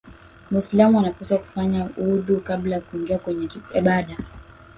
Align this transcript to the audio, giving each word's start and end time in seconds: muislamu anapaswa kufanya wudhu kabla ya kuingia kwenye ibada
muislamu 0.51 0.99
anapaswa 0.99 1.37
kufanya 1.37 1.89
wudhu 1.97 2.39
kabla 2.41 2.75
ya 2.75 2.81
kuingia 2.81 3.19
kwenye 3.19 3.49
ibada 3.79 4.17